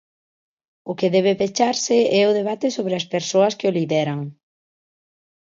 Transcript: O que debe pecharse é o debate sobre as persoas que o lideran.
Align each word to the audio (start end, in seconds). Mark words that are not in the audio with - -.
O 0.91 0.93
que 0.99 1.11
debe 1.15 1.39
pecharse 1.41 1.97
é 2.19 2.21
o 2.25 2.35
debate 2.39 2.67
sobre 2.77 2.93
as 2.99 3.09
persoas 3.13 3.53
que 3.59 3.69
o 3.69 3.75
lideran. 3.77 4.19